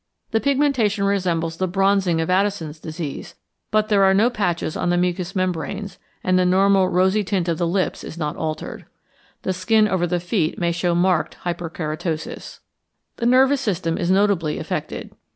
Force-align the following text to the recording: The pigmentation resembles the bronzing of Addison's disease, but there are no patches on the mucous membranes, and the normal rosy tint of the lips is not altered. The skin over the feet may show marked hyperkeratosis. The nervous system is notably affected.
The 0.31 0.39
pigmentation 0.41 1.03
resembles 1.03 1.57
the 1.57 1.67
bronzing 1.67 2.19
of 2.21 2.29
Addison's 2.31 2.79
disease, 2.79 3.35
but 3.69 3.89
there 3.89 4.03
are 4.03 4.15
no 4.15 4.31
patches 4.31 4.75
on 4.75 4.89
the 4.89 4.97
mucous 4.97 5.35
membranes, 5.35 5.99
and 6.23 6.39
the 6.39 6.43
normal 6.43 6.87
rosy 6.87 7.23
tint 7.23 7.47
of 7.47 7.59
the 7.59 7.67
lips 7.67 8.03
is 8.03 8.17
not 8.17 8.35
altered. 8.35 8.87
The 9.43 9.53
skin 9.53 9.87
over 9.87 10.07
the 10.07 10.19
feet 10.19 10.57
may 10.57 10.71
show 10.71 10.95
marked 10.95 11.37
hyperkeratosis. 11.43 12.61
The 13.17 13.27
nervous 13.27 13.61
system 13.61 13.99
is 13.99 14.09
notably 14.09 14.57
affected. 14.57 15.11